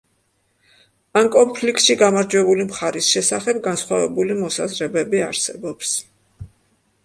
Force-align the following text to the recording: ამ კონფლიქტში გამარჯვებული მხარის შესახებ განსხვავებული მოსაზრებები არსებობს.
ამ 1.21 1.29
კონფლიქტში 1.35 1.97
გამარჯვებული 1.99 2.67
მხარის 2.71 3.11
შესახებ 3.17 3.61
განსხვავებული 3.69 4.41
მოსაზრებები 4.43 5.25
არსებობს. 5.31 5.97